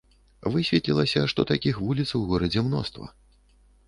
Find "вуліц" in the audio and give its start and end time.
1.83-2.05